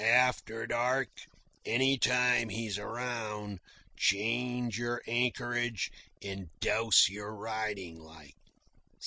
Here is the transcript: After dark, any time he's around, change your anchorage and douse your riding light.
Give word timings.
After 0.03 0.65
dark, 0.65 1.09
any 1.63 1.95
time 1.99 2.49
he's 2.49 2.79
around, 2.79 3.59
change 3.95 4.75
your 4.79 5.03
anchorage 5.05 5.91
and 6.23 6.49
douse 6.59 7.07
your 7.07 7.35
riding 7.35 7.99
light. 7.99 8.33